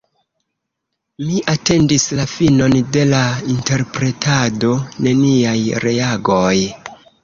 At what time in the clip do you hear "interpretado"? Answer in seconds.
3.59-4.75